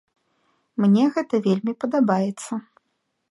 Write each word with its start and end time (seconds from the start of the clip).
Мне 0.85 1.03
гэта 1.17 1.39
вельмі 1.47 1.73
падабаецца. 1.85 2.53